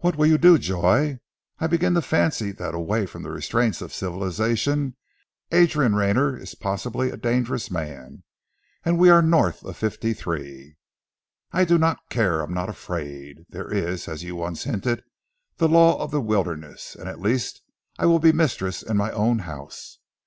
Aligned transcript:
"What 0.00 0.16
will 0.16 0.26
you 0.26 0.36
do, 0.36 0.58
Joy? 0.58 1.20
I 1.58 1.68
begin 1.68 1.94
to 1.94 2.02
fancy 2.02 2.52
that 2.52 2.74
away 2.74 3.06
from 3.06 3.22
the 3.22 3.30
restraints 3.30 3.80
of 3.80 3.94
civilization 3.94 4.94
Adrian 5.52 5.94
Rayner 5.94 6.36
is 6.36 6.54
possibly 6.54 7.08
a 7.10 7.16
dangerous 7.16 7.70
man. 7.70 8.24
And 8.84 8.98
we 8.98 9.08
are 9.08 9.22
'North 9.22 9.64
of 9.64 9.74
fifty 9.78 10.12
three!'" 10.12 10.76
"I 11.50 11.64
do 11.64 11.78
not 11.78 12.10
care. 12.10 12.42
I 12.42 12.44
am 12.44 12.52
not 12.52 12.68
afraid. 12.68 13.46
There 13.48 13.72
is, 13.72 14.06
as 14.06 14.22
you 14.22 14.36
once 14.36 14.64
hinted, 14.64 15.02
the 15.56 15.66
law 15.68 15.98
of 15.98 16.10
the 16.10 16.20
wilderness, 16.20 16.94
and 16.94 17.08
at 17.08 17.22
least 17.22 17.62
I 17.98 18.04
will 18.04 18.18
be 18.18 18.32
mistress 18.32 18.82
in 18.82 18.98
my 18.98 19.12
own 19.12 19.38
house." 19.48 19.98